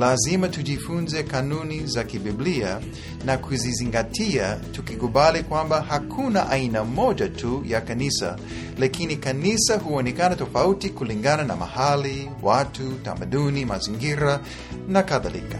lazima 0.00 0.48
tujifunze 0.48 1.22
kanuni 1.22 1.86
za 1.86 2.04
kibiblia 2.04 2.80
na 3.24 3.38
kuzizingatia 3.38 4.56
tukikubali 4.72 5.42
kwamba 5.42 5.82
hakuna 5.82 6.50
aina 6.50 6.84
moja 6.84 7.28
tu 7.28 7.62
ya 7.66 7.80
kanisa. 7.80 8.38
Lakini 8.78 9.16
kanisa 9.16 9.76
huonekana 9.78 10.36
tofauti 10.36 10.90
kulingana 10.90 11.44
na 11.44 11.56
mahali 11.56 12.30
watu 12.42 12.92
tamaduni 13.04 13.64
mazingira 13.64 14.40
na 14.88 15.02
kadhalika. 15.02 15.58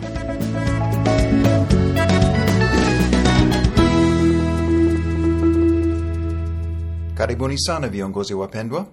Karibuni 7.14 7.58
sana 7.58 7.88
viongozi 7.88 8.34
wapendwa. 8.34 8.86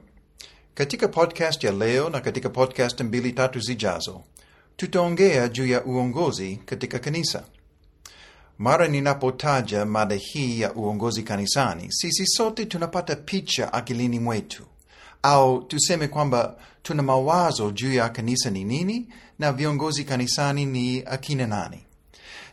Katika 0.73 1.07
podcast 1.07 1.63
ya 1.63 1.71
leo 1.71 2.09
na 2.09 2.19
katika 2.21 2.49
podcast 2.49 3.01
mbili 3.01 3.31
tatu 3.31 3.59
zijazo 3.59 4.21
tutaongea 4.77 5.47
juu 5.47 5.67
ya 5.67 5.83
uongozi 5.85 6.55
katika 6.65 6.99
kanisa. 6.99 7.43
Mara 8.57 8.87
ninapotaja 8.87 9.85
mada 9.85 10.15
hii 10.15 10.59
ya 10.59 10.73
uongozi 10.73 11.23
kanisani 11.23 11.91
sisi 11.91 12.27
sote 12.27 12.65
tunapata 12.65 13.15
picha 13.15 13.73
akilini 13.73 14.19
mwetu. 14.19 14.63
Au 15.23 15.61
tuseme 15.63 16.07
kwamba 16.07 16.55
tuna 16.83 17.03
mawazo 17.03 17.71
juu 17.71 17.93
ya 17.93 18.09
kanisa 18.09 18.49
ni 18.49 18.63
nini 18.63 19.07
na 19.39 19.51
viongozi 19.51 20.03
kanisani 20.03 20.65
ni 20.65 21.03
akina 21.05 21.47
nani. 21.47 21.79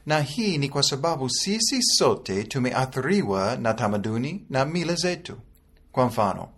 Na 0.06 0.20
hii 0.20 0.58
ni 0.58 0.68
kwa 0.68 0.82
sababu 0.82 1.30
sisi 1.30 1.82
sote 1.82 2.44
tumeathiriwa 2.44 3.56
na 3.56 3.74
tamaduni 3.74 4.44
na 4.50 4.64
mila 4.64 4.94
zetu. 4.94 5.36
Kwa 5.92 6.06
mfano 6.06 6.48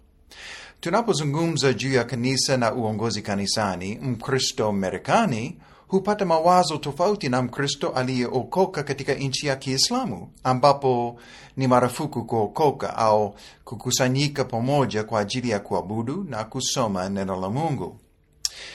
tunapozungumza 0.87 1.73
juu 1.73 1.93
ya 1.93 2.05
kanisa 2.05 2.57
na 2.57 2.75
uongozi 2.75 3.23
kanisani 3.23 3.99
mkristo 4.03 4.73
marekani 4.73 5.59
hupata 5.89 6.25
mawazo 6.25 6.77
tofauti 6.77 7.29
na 7.29 7.43
mkristo 7.43 7.89
aliyeokoka 7.89 8.83
katika 8.83 9.15
nchi 9.15 9.47
ya 9.47 9.57
kiislamu 9.57 10.31
ambapo 10.45 11.21
ni 11.57 11.67
marufuku 11.69 12.25
kuokoka 12.25 12.97
au 12.97 13.35
kukusanyika 13.65 14.45
pamoja 14.45 15.05
kwa 15.05 15.21
ajili 15.21 15.51
ya 15.51 15.61
kuabudu 15.61 16.25
na 16.29 16.45
kusoma 16.45 17.09
neno 17.09 17.41
la 17.41 17.51
mungu. 17.51 17.99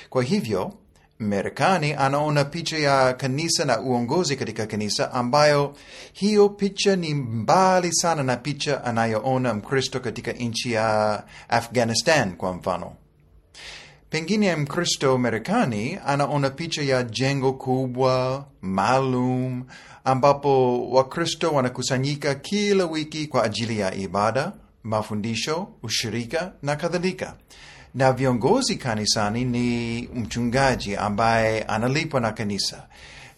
Kwa 0.09 0.23
hivyo 0.23 0.73
marekani 1.21 1.93
anaona 1.93 2.45
picha 2.45 2.77
ya 2.77 3.13
kanisa 3.13 3.65
na 3.65 3.79
uongozi 3.81 4.35
katika 4.35 4.65
kanisa 4.65 5.11
ambayo 5.13 5.75
hiyo 6.13 6.49
picha 6.49 6.95
ni 6.95 7.13
mbali 7.13 7.93
sana 7.93 8.23
na 8.23 8.37
picha 8.37 8.83
anayoona 8.83 9.53
mkristo 9.53 9.99
katika 9.99 10.31
nchi 10.31 10.71
ya 10.71 11.23
afghanistan 11.49 12.35
kwa 12.35 12.53
mfano. 12.53 12.93
Pengine 14.09 14.55
mkristo 14.55 15.17
marekani 15.17 15.99
anaona 16.05 16.49
picha 16.49 16.81
ya 16.81 17.03
jengo 17.03 17.53
kubwa 17.53 18.45
maalum 18.61 19.63
ambapo 20.03 20.81
wakristo 20.91 21.51
wanakusanyika 21.51 22.35
kila 22.35 22.85
wiki 22.85 23.27
kwa 23.27 23.43
ajili 23.43 23.79
ya 23.79 23.95
ibada 23.95 24.51
mafundisho 24.83 25.67
ushirika 25.83 26.53
na 26.61 26.75
kadhalika 26.75 27.35
na 27.95 28.13
viongozi 28.13 28.75
kanisani 28.75 29.45
ni 29.45 30.01
mchungaji 30.15 30.95
ambaye 30.95 31.61
analipwa 31.63 32.19
na 32.21 32.31
kanisa. 32.31 32.87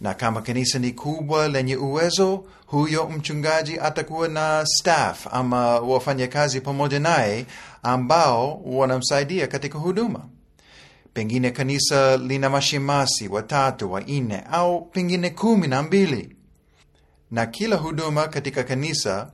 Na 0.02 0.14
kama 0.14 0.42
kanisa 0.42 0.80
ni 0.80 0.92
kubwa 0.92 1.48
lenye 1.48 1.76
uwezo 1.76 2.46
huyo 2.66 3.10
mchungaji 3.10 3.80
atakuwa 3.80 4.28
na 4.28 4.66
staff 4.66 5.28
ama 5.32 5.80
wafanyakazi 5.80 6.62
pamoja 6.62 7.00
naye 7.00 7.46
ambao 7.84 8.62
wanamsaidia 8.66 9.48
katika 9.48 9.78
huduma. 9.80 10.26
Pengine 11.14 11.52
kanisa 11.52 12.18
lina 12.18 12.50
mashemasi 12.50 13.28
watatu 13.28 13.92
wanne 13.92 14.44
au 14.52 14.82
pengine 14.86 15.30
kumi 15.30 15.68
na 15.68 15.84
mbili. 15.84 16.36
Na 17.32 17.46
kila 17.46 17.76
huduma 17.76 18.28
katika 18.28 18.64
kanisa 18.64 19.32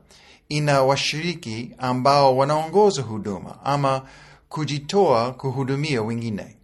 ina 0.49 0.81
washiriki 0.83 1.71
ambao 1.77 2.37
wanaongoza 2.37 3.01
huduma 3.01 3.57
ama 3.63 4.01
kujitoa 4.49 5.31
kuhudumia 5.33 6.01
wengine. 6.01 6.57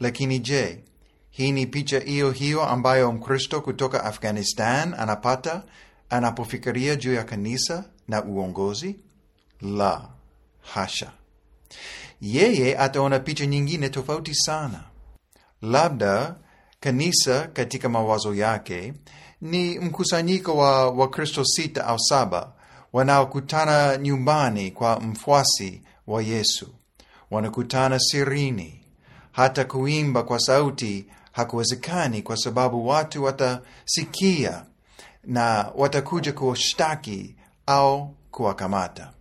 Lakini 0.00 0.38
je 0.38 0.84
hii 1.30 1.52
ni 1.52 1.66
picha 1.66 1.98
hiyo 2.00 2.30
hiyo 2.30 2.64
ambayo 2.64 3.12
mkristo 3.12 3.60
kutoka 3.60 4.04
afghanistan 4.04 4.94
anapata 4.98 5.62
anapofikiria 6.10 6.96
juu 6.96 7.14
ya 7.14 7.24
kanisa 7.24 7.84
na 8.08 8.24
uongozi? 8.24 8.96
La 9.60 10.08
hasha. 10.60 11.12
Yeye 12.20 12.78
ataona 12.78 13.18
picha 13.18 13.46
nyingine 13.46 13.88
tofauti 13.88 14.34
sana. 14.34 14.84
Labda 15.62 16.34
kanisa 16.80 17.46
katika 17.46 17.88
mawazo 17.88 18.34
yake 18.34 18.94
ni 19.40 19.78
mkusanyiko 19.78 20.56
wa 20.56 20.90
wakristo 20.90 21.44
sita 21.44 21.86
au 21.86 21.98
saba 22.00 22.52
wanaokutana 22.92 23.96
nyumbani 23.96 24.70
kwa 24.70 25.00
mfuasi 25.00 25.82
wa 26.06 26.22
yesu 26.22 26.74
wanakutana 27.30 27.98
sirini. 27.98 28.80
Hata 29.32 29.64
kuimba 29.64 30.22
kwa 30.22 30.38
sauti 30.40 31.06
hakuwezekani 31.32 32.22
kwa 32.22 32.36
sababu 32.36 32.86
watu 32.88 33.24
watasikia 33.24 34.64
na 35.24 35.72
watakuja 35.74 36.32
kuwashtaki 36.32 37.36
au 37.66 38.14
kuwakamata. 38.30 39.12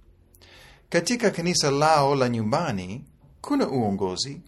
Katika 0.89 1.29
kanisa 1.31 1.71
lao 1.71 2.15
la 2.15 2.29
nyumbani 2.29 3.05
kuna 3.41 3.67
uongozi 3.69 4.41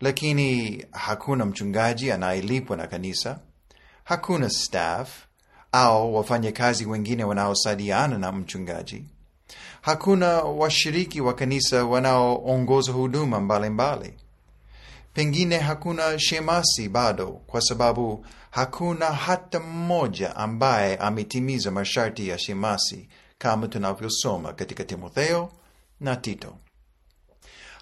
lakini 0.00 0.84
hakuna 0.92 1.46
mchungaji 1.46 2.12
anayelipwa 2.12 2.76
na 2.76 2.86
kanisa 2.86 3.38
hakuna 4.04 4.50
staff 4.50 5.10
au 5.72 6.14
wafanyakazi 6.16 6.86
wengine 6.86 7.24
wanaosaidiana 7.24 8.18
na 8.18 8.32
mchungaji 8.32 9.04
hakuna 9.88 10.28
washiriki 10.42 11.20
wa 11.20 11.34
kanisa 11.34 11.84
wanaoongoza 11.84 12.92
huduma 12.92 13.40
mbalimbali 13.40 13.98
mbali. 14.08 14.18
pengine 15.14 15.58
hakuna 15.58 16.18
shemasi 16.18 16.88
bado 16.88 17.26
kwa 17.26 17.60
sababu 17.60 18.26
hakuna 18.50 19.06
hata 19.06 19.60
mmoja 19.60 20.36
ambaye 20.36 20.96
ametimiza 20.96 21.70
masharti 21.70 22.28
ya 22.28 22.38
shemasi 22.38 23.08
kama 23.38 23.68
tunavyosoma 23.68 24.52
katika 24.52 24.84
timotheo 24.84 25.52
na 26.00 26.16
tito 26.16 26.56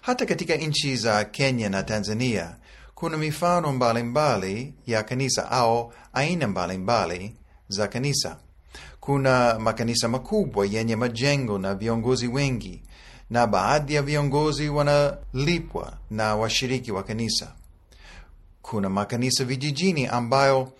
hata 0.01 0.25
katika 0.25 0.55
nchi 0.55 0.95
za 0.95 1.25
kenya 1.25 1.69
na 1.69 1.83
tanzania 1.83 2.55
kuna 2.95 3.17
mifano 3.17 3.73
mbalimbali 3.73 4.53
mbali 4.53 4.73
ya 4.85 5.03
kanisa 5.03 5.51
au 5.51 5.93
aina 6.13 6.47
mbalimbali 6.47 7.17
mbali 7.23 7.35
za 7.67 7.87
kanisa 7.87 8.37
kuna 9.07 9.59
makanisa 9.59 10.07
makubwa 10.07 10.65
yenye 10.65 10.95
majengo 10.95 11.57
na 11.59 11.75
viongozi 11.75 12.27
wengi 12.27 12.81
na 13.29 13.47
baadhi 13.47 13.93
ya 13.93 14.01
viongozi 14.01 14.69
wanalipwa 14.69 15.97
na 16.09 16.35
washiriki 16.35 16.91
wa 16.91 17.03
kanisa. 17.03 17.53
Kuna 18.61 18.89
makanisa 18.89 19.45
vijijini 19.45 20.07
ambayo 20.07 20.71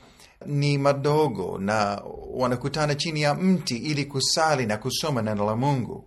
ni 0.45 0.77
madogo 0.77 1.57
na 1.57 2.01
wanakutana 2.33 2.95
chini 2.95 3.21
ya 3.21 3.35
mti 3.35 3.77
ili 3.77 4.05
kusali 4.05 4.65
na 4.65 4.77
kusoma 4.77 5.21
neno 5.21 5.45
la 5.45 5.55
mungu. 5.55 6.05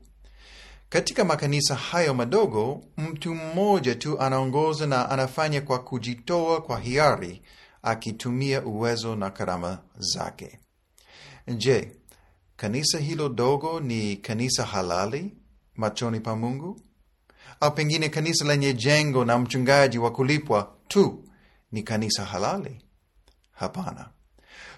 Katika 0.88 1.24
makanisa 1.24 1.74
hayo 1.74 2.14
madogo 2.14 2.82
mtu 2.96 3.34
mmoja 3.34 3.94
tu 3.94 4.20
anaongoza 4.20 4.86
na 4.86 5.10
anafanya 5.10 5.60
kwa 5.60 5.78
kujitoa 5.78 6.60
kwa 6.62 6.78
hiari 6.80 7.42
akitumia 7.82 8.62
uwezo 8.64 9.16
na 9.16 9.30
karama 9.30 9.78
zake. 9.98 10.58
Je 11.56 11.99
kanisa 12.60 12.98
hilo 12.98 13.28
dogo 13.28 13.80
ni 13.80 14.16
kanisa 14.16 14.64
halali 14.64 15.32
machoni 15.76 16.20
pa 16.20 16.36
mungu? 16.36 16.80
Au 17.60 17.70
pengine 17.74 18.08
kanisa 18.08 18.44
lenye 18.44 18.72
jengo 18.74 19.24
na 19.24 19.38
mchungaji 19.38 19.98
wa 19.98 20.10
kulipwa 20.12 20.72
tu 20.88 21.24
ni 21.72 21.82
kanisa 21.82 22.24
halali? 22.24 22.80
Hapana. 23.52 24.08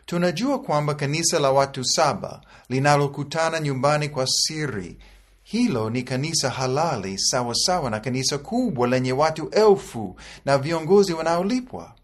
Tunajua 0.06 0.58
kwamba 0.62 0.94
kanisa 0.94 1.38
la 1.38 1.50
watu 1.50 1.84
saba 1.84 2.40
linalokutana 2.69 3.61
nyumbani 3.61 4.08
kwa 4.08 4.26
siri 4.26 4.99
hilo 5.43 5.90
ni 5.90 6.02
kanisa 6.02 6.50
halali 6.50 7.19
sawasawa 7.19 7.55
sawa 7.55 7.90
na 7.90 8.00
kanisa 8.00 8.38
kubwa 8.38 8.88
lenye 8.88 9.12
watu 9.12 9.49
elfu 9.49 10.17
na 10.44 10.58
viongozi 10.58 11.12
wanaolipwa. 11.12 11.94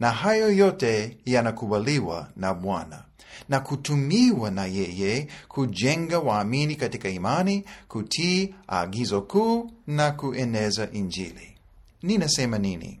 Na 0.00 0.10
hayo 0.10 0.52
yote 0.52 1.18
yanakubaliwa 1.24 2.28
na 2.36 2.54
bwana 2.54 3.04
na 3.48 3.60
kutumiwa 3.60 4.50
na 4.50 4.66
yeye 4.66 5.28
kujenga 5.48 6.18
waamini 6.18 6.76
katika 6.76 7.08
imani 7.08 7.64
kutii 7.88 8.54
agizo 8.68 9.20
kuu 9.22 9.70
na 9.86 10.10
kueneza 10.10 10.88
injili. 10.92 11.54
Ninasema 12.02 12.58
nini? 12.58 13.00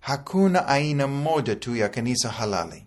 Hakuna 0.00 0.68
aina 0.68 1.06
moja 1.06 1.56
tu 1.56 1.76
ya 1.76 1.88
kanisa 1.88 2.28
halali. 2.28 2.84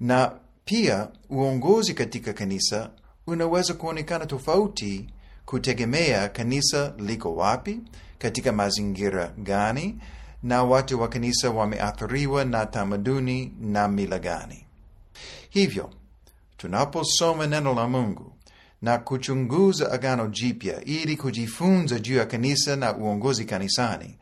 Na 0.00 0.32
pia 0.64 1.08
uongozi 1.30 1.94
katika 1.94 2.32
kanisa 2.32 2.90
unaweza 3.26 3.74
kuonekana 3.74 4.26
tofauti 4.26 5.06
kutegemea 5.46 6.28
kanisa 6.28 6.94
liko 6.98 7.36
wapi 7.36 7.80
katika 8.18 8.52
mazingira 8.52 9.28
gani 9.38 9.98
na 10.42 10.62
watu 10.62 11.00
wa 11.00 11.08
kanisa 11.08 11.50
wameathiriwa 11.50 12.44
na 12.44 12.66
tamaduni 12.66 13.52
na 13.60 13.88
mila 13.88 14.18
gani. 14.18 14.64
Hivyo 15.50 15.90
tunaposoma 16.56 17.46
neno 17.46 17.74
la 17.74 17.88
Mungu 17.88 18.32
na 18.82 18.98
kuchunguza 18.98 19.92
Agano 19.92 20.26
Jipya 20.28 20.84
ili 20.84 21.16
kujifunza 21.16 21.98
juu 21.98 22.16
ya 22.16 22.26
kanisa 22.26 22.76
na 22.76 22.96
uongozi 22.96 23.44
kanisani, 23.44 24.18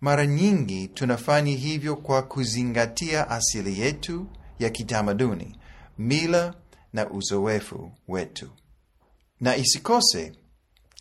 mara 0.00 0.26
nyingi 0.26 0.88
tunafanya 0.88 1.52
hivyo 1.52 1.96
kwa 1.96 2.22
kuzingatia 2.22 3.30
asili 3.30 3.80
yetu 3.80 4.26
ya 4.58 4.70
kitamaduni, 4.70 5.56
mila 5.98 6.54
na 6.92 7.10
uzoefu 7.10 7.92
wetu. 8.08 8.48
Na 9.40 9.56
isikose, 9.56 10.32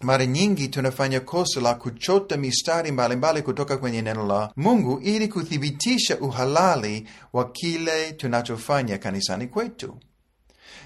mara 0.01 0.25
nyingi 0.25 0.67
tunafanya 0.67 1.19
kosa 1.19 1.61
la 1.61 1.73
kuchota 1.75 2.37
mistari 2.37 2.91
mbalimbali 2.91 3.41
kutoka 3.41 3.77
kwenye 3.77 4.01
neno 4.01 4.25
la 4.27 4.51
Mungu 4.55 4.99
ili 4.99 5.27
kuthibitisha 5.27 6.19
uhalali 6.19 7.07
wa 7.33 7.51
kile 7.51 8.11
tunachofanya 8.11 8.97
kanisani 8.97 9.47
kwetu. 9.47 9.97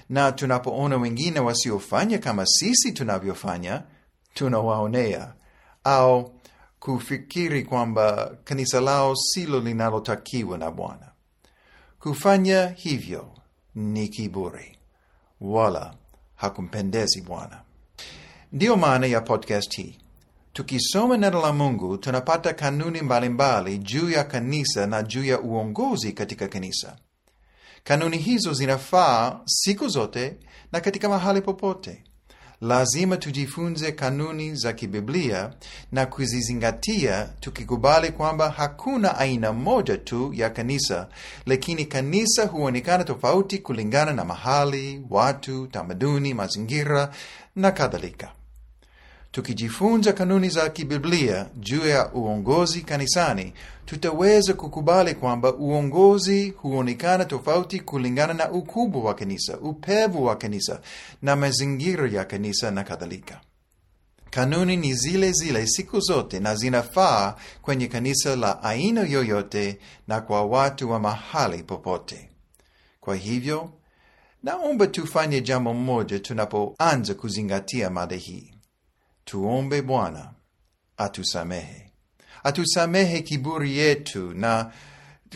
Na 0.08 0.32
tunapoona 0.32 0.96
wengine 0.96 1.40
wasiofanya 1.40 2.18
kama 2.18 2.46
sisi 2.46 2.92
tunavyofanya, 2.92 3.82
tunawaonea 4.34 5.34
au 5.84 6.34
kufikiri 6.80 7.64
kwamba 7.64 8.36
kanisa 8.44 8.80
lao 8.80 9.16
silo 9.16 9.60
linalotakiwa 9.60 10.58
na 10.58 10.70
Bwana. 10.70 11.10
Kufanya 12.00 12.66
hivyo 12.68 13.32
ni 13.74 14.08
kiburi, 14.08 14.78
wala 15.40 15.94
hakumpendezi 16.34 17.20
Bwana. 17.20 17.60
Ndiyo 18.52 18.76
maana 18.76 19.06
ya 19.06 19.20
podcast 19.20 19.76
hii. 19.76 19.98
Tukisoma 20.52 21.16
neno 21.16 21.40
la 21.42 21.52
Mungu 21.52 21.96
tunapata 21.98 22.54
kanuni 22.54 23.00
mbalimbali 23.02 23.78
juu 23.78 24.10
ya 24.10 24.24
kanisa 24.24 24.86
na 24.86 25.02
juu 25.02 25.24
ya 25.24 25.40
uongozi 25.40 26.12
katika 26.12 26.48
kanisa. 26.48 26.96
Kanuni 27.84 28.16
hizo 28.18 28.52
zinafaa 28.52 29.40
siku 29.44 29.88
zote 29.88 30.36
na 30.72 30.80
katika 30.80 31.08
mahali 31.08 31.40
popote. 31.40 32.02
Lazima 32.60 33.16
tujifunze 33.16 33.92
kanuni 33.92 34.54
za 34.54 34.72
kibiblia 34.72 35.50
na 35.92 36.06
kuzizingatia, 36.06 37.28
tukikubali 37.40 38.10
kwamba 38.12 38.50
hakuna 38.50 39.18
aina 39.18 39.52
moja 39.52 39.96
tu 39.96 40.30
ya 40.34 40.50
kanisa, 40.50 41.08
lakini 41.46 41.84
kanisa 41.84 42.46
huonekana 42.46 43.04
tofauti 43.04 43.58
kulingana 43.58 44.12
na 44.12 44.24
mahali, 44.24 45.02
watu, 45.10 45.66
tamaduni, 45.66 46.34
mazingira 46.34 47.14
na 47.56 47.70
kadhalika. 47.70 48.32
Tukijifunza 49.32 50.12
kanuni 50.12 50.48
za 50.48 50.68
kibiblia 50.70 51.46
juu 51.56 51.86
ya 51.88 52.12
uongozi 52.12 52.80
kanisani, 52.82 53.52
tutaweza 53.86 54.54
kukubali 54.54 55.14
kwamba 55.14 55.54
uongozi 55.54 56.50
huonekana 56.50 57.24
tofauti 57.24 57.80
kulingana 57.80 58.34
na 58.34 58.50
ukubwa 58.50 59.02
wa 59.02 59.14
kanisa, 59.14 59.58
upevu 59.58 60.24
wa 60.24 60.36
kanisa 60.36 60.80
na 61.22 61.36
mazingira 61.36 62.08
ya 62.10 62.24
kanisa 62.24 62.70
na 62.70 62.84
kadhalika. 62.84 63.40
Kanuni 64.30 64.76
ni 64.76 64.94
zile 64.94 65.32
zile 65.32 65.66
siku 65.66 66.00
zote 66.00 66.40
na 66.40 66.54
zinafaa 66.54 67.34
kwenye 67.62 67.86
kanisa 67.86 68.36
la 68.36 68.62
aina 68.62 69.00
yoyote 69.00 69.78
na 70.08 70.20
kwa 70.20 70.44
watu 70.46 70.90
wa 70.90 71.00
mahali 71.00 71.62
popote. 71.62 72.28
Kwa 73.00 73.16
hivyo, 73.16 73.70
naomba 74.42 74.86
tufanye 74.86 75.40
jambo 75.40 75.74
moja 75.74 76.18
tunapoanza 76.18 77.14
kuzingatia 77.14 77.90
mada 77.90 78.16
hii. 78.16 78.57
Tuombe 79.28 79.82
Bwana 79.82 80.30
atusamehe, 80.96 81.92
atusamehe 82.44 83.20
kiburi 83.22 83.78
yetu 83.78 84.34
na 84.34 84.72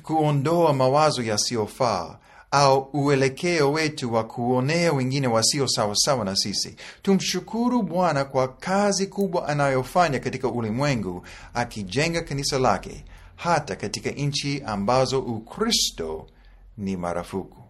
kuondoa 0.02 0.72
mawazo 0.72 1.22
yasiyofaa 1.22 2.18
au 2.50 2.90
uelekeo 2.92 3.72
wetu 3.72 4.14
wa 4.14 4.24
kuonea 4.24 4.92
wengine 4.92 5.26
wasio 5.26 5.68
sawasawa 5.68 6.24
na 6.24 6.36
sisi. 6.36 6.76
Tumshukuru 7.02 7.82
Bwana 7.82 8.24
kwa 8.24 8.48
kazi 8.48 9.06
kubwa 9.06 9.48
anayofanya 9.48 10.18
katika 10.18 10.48
ulimwengu, 10.48 11.26
akijenga 11.54 12.20
kanisa 12.22 12.58
lake 12.58 13.04
hata 13.36 13.76
katika 13.76 14.10
nchi 14.10 14.62
ambazo 14.66 15.20
Ukristo 15.20 16.26
ni 16.78 16.96
marufuku. 16.96 17.62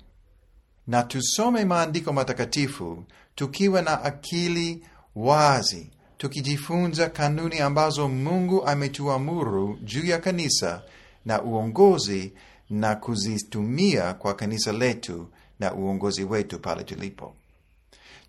Na 0.86 1.02
tusome 1.02 1.64
maandiko 1.64 2.12
matakatifu 2.12 3.04
tukiwa 3.34 3.82
na 3.82 4.02
akili 4.04 4.84
wazi 5.16 5.90
tukijifunza 6.22 7.08
kanuni 7.10 7.58
ambazo 7.58 8.08
Mungu 8.08 8.66
ametuamuru 8.66 9.78
juu 9.82 10.04
ya 10.06 10.18
kanisa 10.18 10.82
na 11.24 11.42
uongozi 11.42 12.32
na 12.70 12.94
kuzitumia 12.96 14.14
kwa 14.14 14.34
kanisa 14.34 14.72
letu 14.72 15.28
na 15.60 15.74
uongozi 15.74 16.24
wetu 16.24 16.58
pale 16.58 16.84
tulipo. 16.84 17.34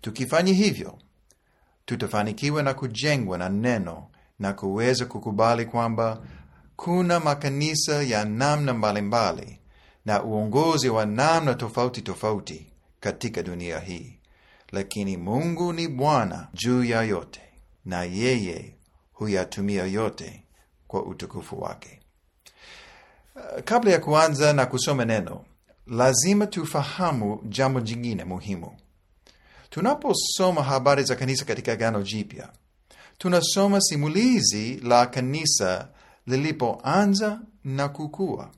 Tukifanya 0.00 0.52
hivyo, 0.52 0.98
tutafanikiwa 1.86 2.62
na 2.62 2.74
kujengwa 2.74 3.38
na 3.38 3.48
neno 3.48 4.06
na 4.38 4.52
kuweza 4.52 5.04
kukubali 5.06 5.64
kwamba 5.64 6.22
kuna 6.76 7.20
makanisa 7.20 8.02
ya 8.02 8.24
namna 8.24 8.74
mbalimbali 8.74 9.58
na 10.04 10.22
uongozi 10.22 10.88
wa 10.88 11.06
namna 11.06 11.54
tofauti 11.54 12.02
tofauti 12.02 12.66
katika 13.00 13.42
dunia 13.42 13.78
hii, 13.80 14.18
lakini 14.72 15.16
Mungu 15.16 15.72
ni 15.72 15.88
Bwana 15.88 16.48
juu 16.54 16.84
ya 16.84 17.02
yote 17.02 17.43
na 17.84 18.02
yeye 18.02 18.74
huyatumia 19.12 19.84
yote 19.86 20.42
kwa 20.88 21.02
utukufu 21.06 21.62
wake. 21.62 22.00
Kabla 23.64 23.92
ya 23.92 23.98
kuanza 23.98 24.52
na 24.52 24.66
kusoma 24.66 25.04
neno, 25.04 25.44
lazima 25.86 26.46
tufahamu 26.46 27.40
jambo 27.48 27.80
jingine 27.80 28.24
muhimu. 28.24 28.76
Tunaposoma 29.70 30.62
habari 30.62 31.02
za 31.04 31.16
kanisa 31.16 31.44
katika 31.44 31.72
Agano 31.72 32.02
Jipya, 32.02 32.48
tunasoma 33.18 33.80
simulizi 33.80 34.74
la 34.74 35.06
kanisa 35.06 35.88
lilipoanza 36.26 37.40
na 37.64 37.88
kukua. 37.88 38.50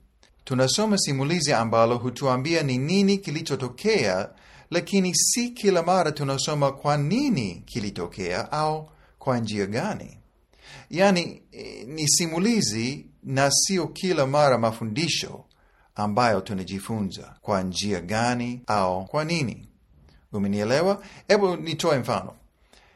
Tunasoma 0.44 0.98
simulizi 0.98 1.52
ambalo 1.52 1.96
hutuambia 1.98 2.62
ni 2.62 2.78
nini 2.78 3.18
kilichotokea, 3.18 4.28
lakini 4.70 5.14
si 5.14 5.48
kila 5.50 5.82
mara 5.82 6.12
tunasoma 6.12 6.72
kwa 6.72 6.96
nini 6.96 7.62
kilitokea 7.66 8.52
au 8.52 8.88
kwa 9.26 9.38
njia 9.38 9.66
gani. 9.66 10.18
Yaani 10.90 11.42
ni 11.86 12.08
simulizi 12.08 13.06
na 13.22 13.50
sio 13.50 13.86
kila 13.86 14.26
mara 14.26 14.58
mafundisho 14.58 15.44
ambayo 15.94 16.40
tunajifunza 16.40 17.34
kwa 17.40 17.62
njia 17.62 18.00
gani 18.00 18.60
au 18.66 19.04
kwa 19.06 19.24
nini. 19.24 19.68
Umenielewa? 20.32 21.02
Hebu 21.28 21.56
nitoe 21.56 21.98
mfano. 21.98 22.32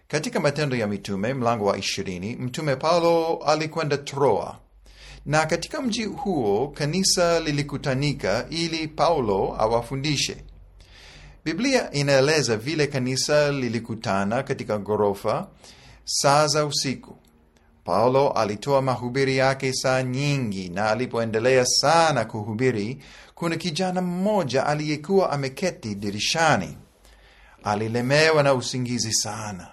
Katika 0.08 0.40
Matendo 0.40 0.76
ya 0.76 0.86
Mitume 0.86 1.34
mlango 1.34 1.64
wa 1.64 1.78
ishirini, 1.78 2.36
Mtume 2.36 2.76
Paulo 2.76 3.36
alikwenda 3.36 3.96
Troa, 3.98 4.58
na 5.26 5.46
katika 5.46 5.82
mji 5.82 6.04
huo 6.04 6.68
kanisa 6.68 7.40
lilikutanika 7.40 8.46
ili 8.50 8.88
Paulo 8.88 9.56
awafundishe. 9.58 10.36
Biblia 11.44 11.90
inaeleza 11.92 12.56
vile 12.56 12.86
kanisa 12.86 13.52
lilikutana 13.52 14.42
katika 14.42 14.78
ghorofa 14.78 15.48
saa 16.04 16.46
za 16.46 16.66
usiku. 16.66 17.16
Paulo 17.84 18.30
alitoa 18.32 18.82
mahubiri 18.82 19.36
yake 19.36 19.72
saa 19.72 20.02
nyingi, 20.02 20.68
na 20.68 20.90
alipoendelea 20.90 21.64
sana 21.66 22.24
kuhubiri, 22.24 23.02
kuna 23.34 23.56
kijana 23.56 24.02
mmoja 24.02 24.66
aliyekuwa 24.66 25.30
ameketi 25.30 25.94
dirishani. 25.94 26.76
Alilemewa 27.64 28.42
na 28.42 28.54
usingizi 28.54 29.12
sana, 29.12 29.68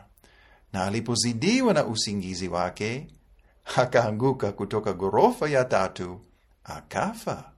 na 0.74 0.84
alipozidiwa 0.86 1.74
na 1.74 1.86
usingizi 1.86 2.48
wake, 2.48 3.08
akaanguka 3.76 4.52
kutoka 4.52 4.94
ghorofa 4.94 5.50
ya 5.50 5.66
tatu 5.66 6.20
akafa. 6.64 7.52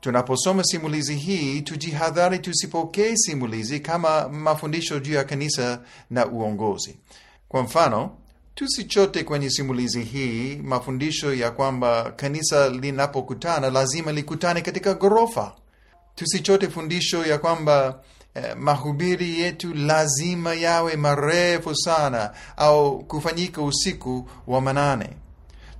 Tunaposoma 0.00 0.64
simulizi 0.64 1.14
hii, 1.14 1.60
tujihadhari 1.60 2.38
tusipokee 2.38 3.16
simulizi 3.16 3.80
kama 3.80 4.28
mafundisho 4.28 4.98
juu 5.00 5.14
ya 5.14 5.24
kanisa 5.24 5.80
na 6.10 6.26
uongozi. 6.26 6.98
Kwa 7.48 7.62
mfano, 7.62 8.10
tusichote 8.54 9.24
kwenye 9.24 9.50
simulizi 9.50 10.02
hii 10.04 10.56
mafundisho 10.56 11.34
ya 11.34 11.50
kwamba 11.50 12.12
kanisa 12.16 12.68
linapokutana 12.68 13.70
lazima 13.70 14.12
likutane 14.12 14.60
katika 14.60 14.94
ghorofa. 14.94 15.52
Tusichote 16.14 16.68
fundisho 16.68 17.26
ya 17.26 17.38
kwamba 17.38 18.00
eh, 18.34 18.56
mahubiri 18.56 19.40
yetu 19.40 19.74
lazima 19.74 20.54
yawe 20.54 20.96
marefu 20.96 21.74
sana 21.76 22.30
au 22.56 23.04
kufanyika 23.04 23.62
usiku 23.62 24.28
wa 24.46 24.60
manane. 24.60 25.10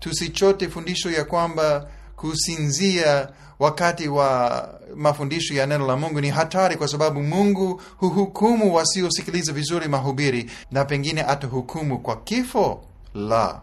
Tusichote 0.00 0.68
fundisho 0.68 1.10
ya 1.10 1.25
kwamba 1.25 1.88
kusinzia 2.20 3.28
wakati 3.58 4.08
wa 4.08 4.68
mafundisho 4.96 5.54
ya 5.54 5.66
neno 5.66 5.87
la 5.87 5.96
Mungu. 5.96 6.20
Ni 6.20 6.30
hatari, 6.30 6.76
kwa 6.76 6.88
sababu 6.88 7.22
Mungu 7.22 7.82
huhukumu 7.96 8.75
wasiosikiliza 8.75 9.52
vizuri 9.52 9.88
mahubiri 9.88 10.50
na 10.70 10.84
pengine 10.84 11.22
atahukumu 11.22 11.98
kwa 11.98 12.16
kifo. 12.16 12.84
La, 13.14 13.60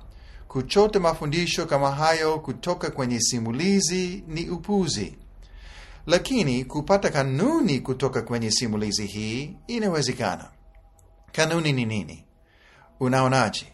kuchota 0.47 0.99
mafundisho 0.99 1.65
kama 1.65 1.91
hayo 1.91 2.39
kutoka 2.39 2.89
kwenye 2.91 3.19
simulizi 3.19 4.23
ni 4.27 4.49
upuzi. 4.49 5.15
Lakini 6.05 6.65
kupata 6.65 7.09
kanuni 7.09 7.79
kutoka 7.79 8.21
kwenye 8.21 8.51
simulizi 8.51 9.05
hii 9.05 9.55
inawezekana. 9.67 10.45
Kanuni 11.31 11.73
ni 11.73 11.85
nini? 11.85 12.25
Unaonaje 12.99 13.65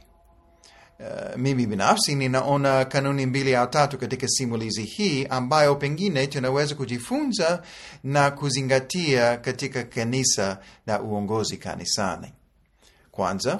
Uh, 1.02 1.36
mimi 1.38 1.66
binafsi 1.68 2.16
ninaona 2.16 2.86
kanuni 2.86 3.26
mbili 3.26 3.56
au 3.56 3.68
tatu 3.68 3.98
katika 3.98 4.28
simulizi 4.28 4.84
hii 4.84 5.26
ambayo 5.26 5.76
pengine 5.76 6.28
tunaweza 6.28 6.76
kujifunza 6.76 7.62
na 8.04 8.32
kuzingatia 8.32 9.38
katika 9.38 9.84
kanisa 9.84 10.58
na 10.88 11.02
uongozi 11.02 11.58
kanisani. 11.58 12.34
Kwanza 13.12 13.60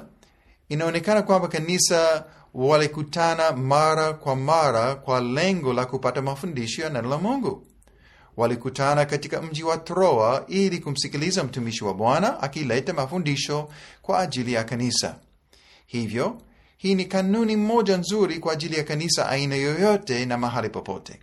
inaonekana 0.68 1.22
kwamba 1.22 1.48
kanisa 1.48 2.24
walikutana 2.54 3.52
mara 3.52 4.12
kwa 4.12 4.36
mara 4.36 4.94
kwa 4.94 5.20
lengo 5.20 5.72
la 5.72 5.86
kupata 5.86 6.22
mafundisho 6.22 6.82
ya 6.82 6.90
neno 6.90 7.08
la 7.08 7.18
mungu. 7.18 7.66
Walikutana 8.36 9.04
katika 9.04 9.42
mji 9.42 9.62
wa 9.62 9.76
troa 9.78 10.44
ili 10.48 10.78
kumsikiliza 10.78 11.44
mtumishi 11.44 11.84
wa 11.84 11.94
bwana 11.94 12.40
akileta 12.42 12.92
mafundisho 12.92 13.68
kwa 14.02 14.18
ajili 14.18 14.52
ya 14.52 14.64
kanisa. 14.64 15.14
Hivyo 15.86 16.42
hii 16.82 16.94
ni 16.94 17.04
kanuni 17.04 17.56
moja 17.56 17.96
nzuri 17.96 18.38
kwa 18.38 18.52
ajili 18.52 18.76
ya 18.76 18.84
kanisa 18.84 19.28
aina 19.28 19.54
yoyote 19.54 20.26
na 20.26 20.38
mahali 20.38 20.68
popote. 20.68 21.20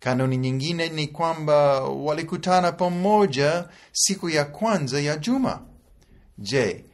Kanuni 0.00 0.36
nyingine 0.36 0.88
ni 0.88 1.06
kwamba 1.06 1.80
walikutana 1.80 2.72
pamoja 2.72 3.68
siku 3.92 4.30
ya 4.30 4.44
kwanza 4.44 5.00
ya 5.00 5.16
juma. 5.16 5.62
Je 6.38 6.84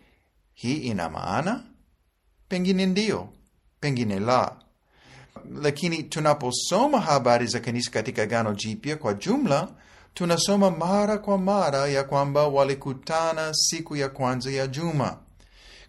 hii 0.54 0.76
ina 0.76 1.08
maana? 1.10 1.62
Pengine 2.48 2.86
ndiyo, 2.86 3.28
pengine 3.80 4.20
la. 4.20 4.56
Lakini 5.62 6.02
tunaposoma 6.02 7.00
habari 7.00 7.46
za 7.46 7.60
kanisa 7.60 7.90
katika 7.90 8.22
Agano 8.22 8.54
jipya 8.54 8.96
kwa 8.96 9.14
jumla 9.14 9.68
tunasoma 10.14 10.70
mara 10.70 11.18
kwa 11.18 11.38
mara 11.38 11.88
ya 11.88 12.04
kwamba 12.04 12.46
walikutana 12.48 13.54
siku 13.54 13.96
ya 13.96 14.08
kwanza 14.08 14.50
ya 14.50 14.66
juma 14.66 15.18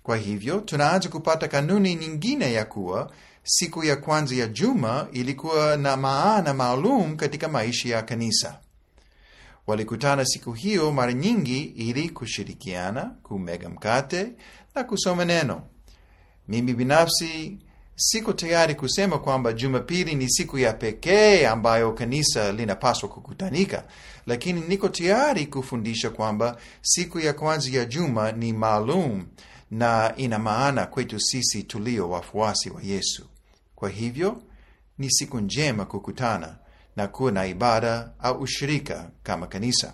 kwa 0.04 0.18
hivyo 0.18 0.60
tunaanza 0.60 1.10
kupata 1.10 1.48
kanuni 1.48 1.96
nyingine 1.96 2.54
ya 2.54 2.66
kuwa 2.66 3.12
siku 3.44 3.84
ya 3.84 3.96
kwanza 3.96 4.36
ya 4.36 4.48
juma 4.48 5.08
ilikuwa 5.12 5.78
na 5.78 5.98
maana 5.98 6.54
maalum 6.54 7.16
katika 7.16 7.48
maisha 7.48 7.90
ya 7.90 8.02
kanisa. 8.02 8.60
Walikutana 9.68 10.26
siku 10.26 10.54
hiyo 10.54 10.92
mara 10.92 11.14
nyingi 11.14 11.62
ili 11.64 12.10
kushirikiana 12.10 13.02
kumega 13.24 13.70
mkate 13.70 14.32
na 14.76 14.84
kusoma 14.84 15.26
neno. 15.26 15.62
Mimi 16.48 16.74
binafsi 16.74 17.58
siko 17.96 18.34
tayari 18.34 18.76
kusema 18.76 19.20
kwamba 19.20 19.54
jumapili 19.54 20.16
ni 20.16 20.30
siku 20.30 20.60
ya 20.60 20.74
pekee 20.74 21.48
ambayo 21.48 21.92
kanisa 21.92 22.52
linapaswa 22.52 23.10
kukutanika 23.10 23.84
lakini 24.28 24.62
niko 24.62 24.90
tayari 24.90 25.46
kufundisha 25.48 26.10
kwamba 26.10 26.58
siku 26.82 27.20
ya 27.20 27.34
kwanza 27.34 27.78
ya 27.78 27.86
juma 27.86 28.32
ni 28.32 28.54
maalum 28.54 29.26
na 29.74 30.14
ina 30.18 30.40
maana 30.40 30.86
kwetu 30.86 31.20
sisi 31.20 31.64
tulio 31.64 32.10
wafuasi 32.10 32.70
wa 32.70 32.82
yesu. 32.82 33.26
Kwa 33.76 33.90
hivyo 33.90 34.42
ni 34.98 35.12
siku 35.12 35.40
njema 35.40 35.86
kukutana 35.86 36.56
na 36.96 37.08
kuwa 37.08 37.32
na 37.32 37.46
ibada 37.46 38.12
au 38.20 38.42
ushirika 38.42 39.10
kama 39.24 39.48
kanisa. 39.48 39.94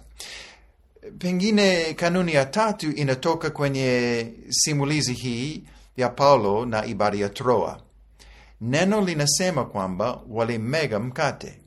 Pengine 1.18 1.94
kanuni 1.94 2.34
ya 2.34 2.46
tatu 2.46 2.92
inatoka 2.92 3.50
kwenye 3.50 4.28
simulizi 4.50 5.14
hii 5.14 5.64
ya 5.98 6.10
paulo 6.10 6.66
na 6.66 6.86
ibada 6.86 7.18
ya 7.18 7.30
troa. 7.30 7.82
Neno 8.62 9.02
linasema 9.02 9.66
kwamba 9.66 10.22
walimega 10.30 11.00
mkate 11.00 11.60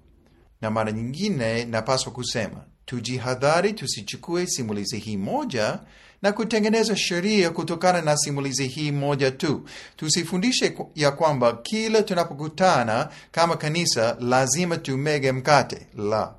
na 0.60 0.70
mara 0.70 0.92
nyingine 0.92 1.64
napaswa 1.64 2.12
kusema 2.12 2.64
tujihadhari 2.92 3.72
tusichukue 3.72 4.46
simulizi 4.46 4.98
hii 4.98 5.16
moja 5.16 5.78
na 6.22 6.32
kutengeneza 6.32 6.96
sheria 6.96 7.50
kutokana 7.50 8.02
na 8.02 8.16
simulizi 8.16 8.66
hii 8.66 8.90
moja 8.92 9.30
tu. 9.30 9.68
Tusifundishe 9.96 10.76
ya 10.94 11.10
kwamba 11.10 11.52
kila 11.52 12.02
tunapokutana 12.02 13.08
kama 13.30 13.56
kanisa 13.56 14.16
lazima 14.20 14.76
tumege 14.76 15.32
mkate. 15.32 15.86
La. 15.96 16.34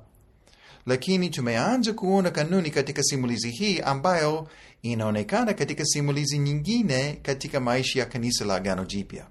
Lakini 0.86 1.30
tumeanza 1.30 1.92
kuona 1.92 2.30
kanuni 2.30 2.70
katika 2.70 3.02
simulizi 3.02 3.50
hii 3.50 3.80
ambayo 3.80 4.48
inaonekana 4.82 5.54
katika 5.54 5.84
simulizi 5.84 6.38
nyingine 6.38 7.18
katika 7.22 7.60
maisha 7.60 8.00
ya 8.00 8.06
kanisa 8.06 8.44
la 8.44 8.60
gano 8.60 8.84
jipya. 8.84 9.26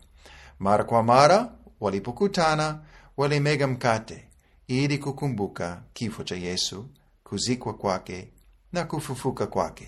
Mara 0.60 0.84
kwa 0.84 1.04
mara 1.04 1.52
walipokutana 1.80 2.80
walimega 3.18 3.68
mkate 3.68 4.24
ili 4.68 4.98
kukumbuka 4.98 5.82
kifo 5.94 6.24
cha 6.24 6.36
yesu 6.36 6.86
kuzikwa 7.34 7.74
kwake 7.74 8.28
na 8.74 8.84
kufufuka 8.84 9.48
kwake. 9.48 9.88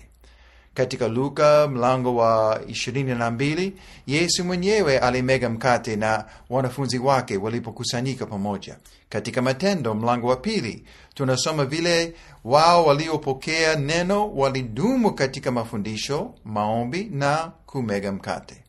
Katika 0.74 1.08
luka 1.08 1.68
mlango 1.68 2.16
wa 2.16 2.60
ishirini 2.68 3.14
na 3.14 3.30
mbili 3.30 3.76
yesu 4.06 4.44
mwenyewe 4.44 4.98
alimega 4.98 5.50
mkate 5.50 5.96
na 5.96 6.24
wanafunzi 6.50 6.98
wake 6.98 7.36
walipokusanyika 7.36 8.26
pamoja. 8.26 8.76
Katika 9.08 9.42
matendo 9.42 9.94
mlango 9.94 10.26
wa 10.26 10.36
pili 10.36 10.84
tunasoma 11.14 11.64
vile 11.64 12.14
wao 12.44 12.86
waliopokea 12.86 13.76
neno 13.76 14.30
walidumu 14.34 15.14
katika 15.14 15.50
mafundisho 15.50 16.34
maombi 16.44 17.04
na 17.12 17.52
kumega 17.66 18.12
mkate. 18.12 18.64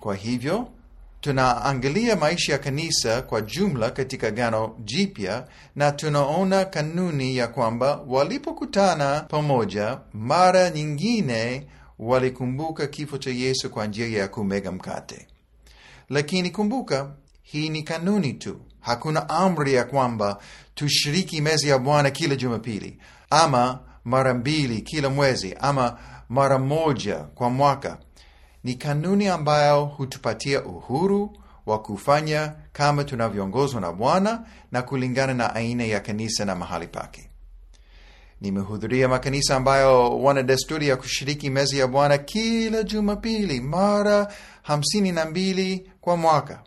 Kwa 0.00 0.14
hivyo 0.14 0.68
tunaangalia 1.22 2.16
maisha 2.16 2.52
ya 2.52 2.58
kanisa 2.58 3.22
kwa 3.22 3.40
jumla 3.40 3.90
katika 3.90 4.30
gano 4.30 4.76
jipya 4.84 5.46
na 5.76 5.92
tunaona 5.92 6.64
kanuni 6.64 7.36
ya 7.36 7.48
kwamba 7.48 8.00
walipokutana 8.06 9.20
pamoja 9.20 9.98
mara 10.12 10.70
nyingine 10.70 11.66
walikumbuka 11.98 12.86
kifo 12.86 13.18
cha 13.18 13.30
yesu 13.30 13.70
kwa 13.70 13.86
njia 13.86 14.08
ya 14.08 14.28
kumega 14.28 14.72
mkate. 14.72 15.26
Lakini 16.08 16.50
kumbuka 16.50 17.10
hii 17.42 17.68
ni 17.68 17.82
kanuni 17.82 18.32
tu. 18.32 18.60
Hakuna 18.80 19.28
amri 19.28 19.74
ya 19.74 19.84
kwamba 19.84 20.38
tushiriki 20.74 21.40
meza 21.40 21.68
ya 21.68 21.78
bwana 21.78 22.10
kila 22.10 22.36
jumapili 22.36 22.98
ama 23.30 23.78
mara 24.04 24.34
mbili 24.34 24.80
kila 24.82 25.10
mwezi 25.10 25.54
ama 25.60 25.98
mara 26.28 26.58
moja 26.58 27.16
kwa 27.16 27.50
mwaka 27.50 27.98
ni 28.64 28.74
kanuni 28.74 29.28
ambayo 29.28 29.84
hutupatia 29.84 30.64
uhuru 30.64 31.36
wa 31.66 31.82
kufanya 31.82 32.54
kama 32.72 33.04
tunavyoongozwa 33.04 33.80
na 33.80 33.92
bwana 33.92 34.46
na 34.72 34.82
kulingana 34.82 35.34
na 35.34 35.54
aina 35.54 35.84
ya 35.84 36.00
kanisa 36.00 36.44
na 36.44 36.54
mahali 36.54 36.86
pake. 36.86 37.28
Nimehudhuria 38.40 39.08
makanisa 39.08 39.56
ambayo 39.56 40.18
wana 40.22 40.42
desturi 40.42 40.88
ya 40.88 40.96
kushiriki 40.96 41.50
mezi 41.50 41.78
ya 41.78 41.86
bwana 41.86 42.18
kila 42.18 42.82
jumapili 42.82 43.60
mara 43.60 44.32
hamsini 44.62 45.12
na 45.12 45.24
mbili 45.24 45.90
kwa 46.00 46.16
mwaka. 46.16 46.62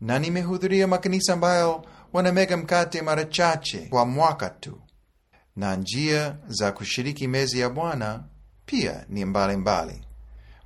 Na 0.00 0.18
nimehudhuria 0.18 0.86
makanisa 0.86 1.32
ambayo 1.32 1.84
wanamega 2.12 2.56
mkate 2.56 3.02
mara 3.02 3.24
chache 3.24 3.78
kwa 3.78 4.06
mwaka 4.06 4.50
tu. 4.50 4.80
Na 5.56 5.76
njia 5.76 6.36
za 6.48 6.72
kushiriki 6.72 7.28
mezi 7.28 7.60
ya 7.60 7.70
bwana 7.70 8.24
pia 8.66 9.04
ni 9.08 9.24
mbalimbali. 9.24 9.92
mbali 9.92 10.07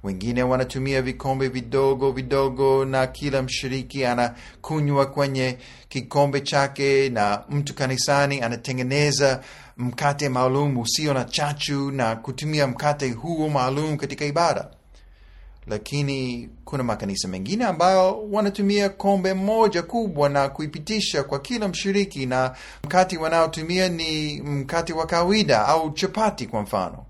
wengine 0.02 0.42
wanatumia 0.42 1.02
vikombe 1.02 1.49
vidogo 1.49 2.11
vidogo 2.12 2.85
na 2.85 3.06
kila 3.06 3.42
mshiriki 3.42 4.04
anakunywa 4.04 5.06
kwenye 5.06 5.59
kikombe 5.88 6.40
chake 6.40 7.09
na 7.09 7.44
mtu 7.50 7.75
kanisani 7.75 8.40
anatengeneza 8.40 9.42
mkate 9.76 10.28
maalum 10.28 10.78
usio 10.78 11.14
na 11.14 11.25
chachu 11.25 11.90
na 11.90 12.16
kutumia 12.16 12.66
mkate 12.66 13.11
huo 13.11 13.49
maalum 13.49 13.97
katika 13.97 14.25
ibada. 14.25 14.68
Lakini 15.66 16.49
kuna 16.64 16.82
makanisa 16.82 17.28
mengine 17.28 17.64
ambayo 17.64 18.28
wanatumia 18.30 18.88
kombe 18.88 19.35
moja 19.35 19.82
kubwa 19.82 20.28
na 20.28 20.49
kuipitisha 20.49 21.23
kwa 21.23 21.38
kila 21.38 21.68
mshiriki 21.68 22.26
na 22.26 22.56
mkate 22.85 23.18
wanaotumia 23.18 23.88
ni 23.88 24.40
mkate 24.42 24.92
wa 24.92 25.06
kawaida 25.06 25.66
au 25.68 25.90
chapati 25.90 26.47
kwa 26.47 26.62
mfano 26.62 27.06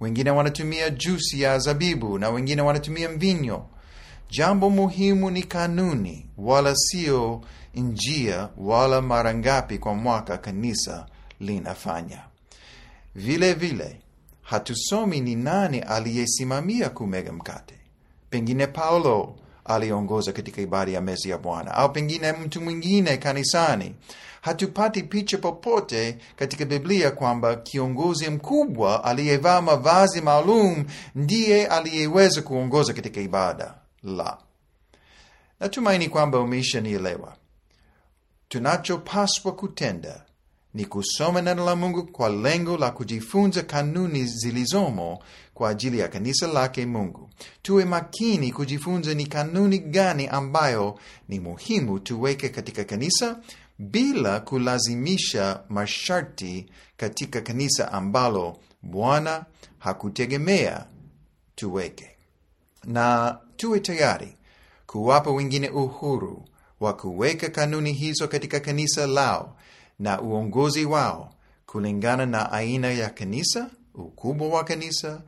wengine 0.00 0.30
wanatumia 0.30 0.90
jusi 0.90 1.40
ya 1.40 1.58
zabibu 1.58 2.18
na 2.18 2.30
wengine 2.30 2.62
wanatumia 2.62 3.08
mvinyo. 3.08 3.64
Jambo 4.30 4.70
muhimu 4.70 5.30
ni 5.30 5.42
kanuni 5.42 6.26
wala 6.38 6.76
sio 6.76 7.40
njia 7.74 8.48
wala 8.56 9.02
mara 9.02 9.34
ngapi 9.34 9.78
kwa 9.78 9.94
mwaka 9.94 10.38
kanisa 10.38 11.06
linafanya. 11.40 12.22
Vile 13.14 13.52
vile 13.54 14.00
hatusomi 14.42 15.20
ni 15.20 15.36
nani 15.36 15.78
aliyesimamia 15.80 16.90
kumega 16.90 17.32
mkate. 17.32 17.74
Pengine 18.30 18.66
paulo 18.66 19.36
aliongoza 19.68 20.32
katika 20.32 20.60
ibada 20.62 20.92
ya 20.92 21.00
mezi 21.00 21.30
ya 21.30 21.38
bwana. 21.38 21.74
Au 21.74 21.92
pengine 21.92 22.32
mtu 22.32 22.60
mwingine 22.60 23.16
kanisani. 23.16 23.94
Hatupati 24.40 25.02
picha 25.02 25.38
popote 25.38 26.18
katika 26.36 26.64
biblia 26.64 27.10
kwamba 27.10 27.56
kiongozi 27.56 28.30
mkubwa 28.30 29.04
aliyevaa 29.04 29.60
mavazi 29.60 30.20
maalum 30.20 30.84
ndiye 31.14 31.66
aliyeweza 31.66 32.42
kuongoza 32.42 32.92
katika 32.92 33.20
ibada. 33.20 33.74
La. 34.02 34.38
Natumaini 35.60 36.08
kwamba 36.08 36.40
umeshanielewa. 36.40 37.36
Tunachopaswa 38.48 39.52
kutenda 39.52 40.24
ni 40.78 40.84
kusoma 40.86 41.42
neno 41.42 41.64
la 41.64 41.76
Mungu 41.76 42.04
kwa 42.06 42.28
lengo 42.28 42.76
la 42.76 42.90
kujifunza 42.90 43.62
kanuni 43.62 44.24
zilizomo 44.24 45.18
kwa 45.54 45.70
ajili 45.70 45.98
ya 45.98 46.08
kanisa 46.08 46.46
lake 46.46 46.86
Mungu. 46.86 47.30
Tuwe 47.62 47.84
makini 47.84 48.52
kujifunza 48.52 49.14
ni 49.14 49.26
kanuni 49.26 49.78
gani 49.78 50.26
ambayo 50.26 50.98
ni 51.28 51.40
muhimu 51.40 51.98
tuweke 51.98 52.48
katika 52.48 52.84
kanisa 52.84 53.36
bila 53.78 54.40
kulazimisha 54.40 55.60
masharti 55.68 56.66
katika 56.96 57.40
kanisa 57.40 57.92
ambalo 57.92 58.56
Bwana 58.82 59.44
hakutegemea 59.78 60.86
tuweke, 61.54 62.10
na 62.84 63.38
tuwe 63.56 63.80
tayari 63.80 64.34
kuwapa 64.86 65.30
wengine 65.30 65.70
uhuru 65.70 66.44
wa 66.80 66.92
kuweka 66.92 67.48
kanuni 67.48 67.92
hizo 67.92 68.28
katika 68.28 68.60
kanisa 68.60 69.06
lao 69.06 69.57
na 69.98 70.20
uongozi 70.20 70.84
wao 70.84 71.34
kulingana 71.66 72.26
na 72.26 72.52
aina 72.52 72.90
ya 72.90 73.10
kanisa, 73.10 73.70
ukubwa 73.94 74.48
wa 74.48 74.64
kanisa, 74.64 75.22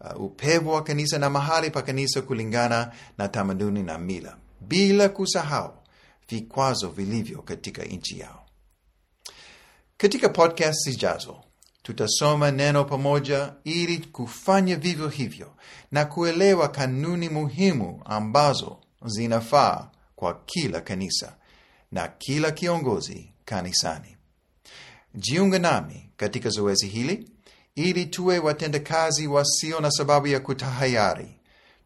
uh, 0.00 0.20
upevu 0.24 0.70
wa 0.70 0.82
kanisa 0.82 1.18
na 1.18 1.30
mahali 1.30 1.70
pa 1.70 1.82
kanisa 1.82 2.22
kulingana 2.22 2.92
na 3.18 3.28
tamaduni 3.28 3.82
na 3.82 3.98
mila, 3.98 4.36
bila 4.60 5.08
kusahau 5.08 5.72
vikwazo 6.28 6.88
vilivyo 6.88 7.42
katika 7.42 7.84
nchi 7.84 8.18
yao. 8.18 8.44
Katika 9.96 10.28
podcast 10.28 10.84
zijazo 10.84 11.36
tutasoma 11.82 12.50
neno 12.50 12.84
pamoja 12.84 13.52
ili 13.64 13.98
kufanya 13.98 14.76
vivyo 14.76 15.08
hivyo 15.08 15.52
na 15.92 16.04
kuelewa 16.04 16.68
kanuni 16.68 17.28
muhimu 17.28 18.02
ambazo 18.04 18.78
zinafaa 19.04 19.90
kwa 20.16 20.34
kila 20.46 20.80
kanisa 20.80 21.36
na 21.92 22.08
kila 22.08 22.50
kiongozi 22.50 23.32
kanisani. 23.48 24.16
Jiunga 25.14 25.58
nami 25.58 26.10
katika 26.16 26.48
zoezi 26.48 26.86
hili 26.86 27.30
ili 27.74 28.06
tuwe 28.06 28.38
watendakazi 28.38 29.26
wasio 29.26 29.80
na 29.80 29.90
sababu 29.90 30.26
ya 30.26 30.40
kutahayari, 30.40 31.28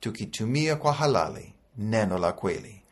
tukitumia 0.01 0.77
kwa 0.77 0.93
halali 0.93 1.53
neno 1.79 2.19
la 2.19 2.33
kweli 2.33 2.83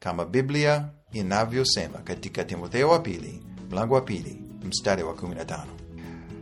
kama 0.00 0.24
Biblia 0.24 0.88
inavyosema 1.12 1.98
katika 1.98 2.44
Timotheo 2.44 2.88
wa 2.88 2.98
pili 2.98 3.42
mlango 3.70 3.94
wa 3.94 4.00
pili 4.00 4.36
mstari 4.64 5.02
wa 5.02 5.12
15. 5.14 5.64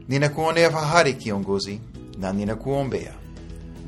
Ninakuonea 0.09 0.71
fahari 0.71 1.15
kiongozi, 1.15 1.81
na 2.19 2.33
ninakuombea 2.33 3.15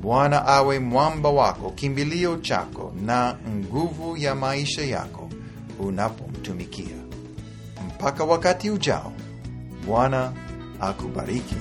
Bwana 0.03 0.47
awe 0.47 0.79
mwamba 0.79 1.29
wako, 1.31 1.71
kimbilio 1.71 2.37
chako 2.37 2.93
na 3.05 3.37
nguvu 3.49 4.17
ya 4.17 4.35
maisha 4.35 4.85
yako 4.85 5.31
unapomtumikia. 5.79 7.10
Mpaka 8.01 8.25
wakati 8.25 8.71
ujao, 8.71 9.13
Bwana 9.87 10.33
akubariki. 10.81 11.57